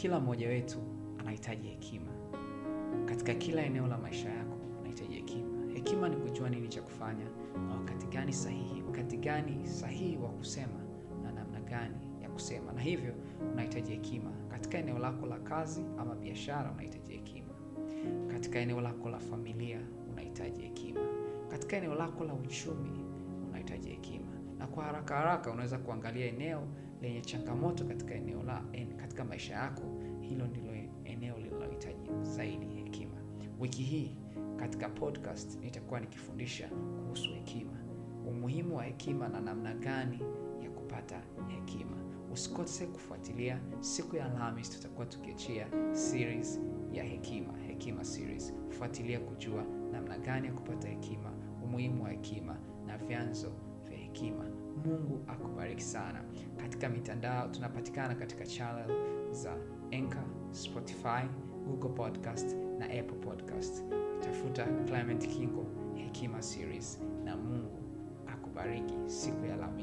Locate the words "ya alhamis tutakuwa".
44.16-45.06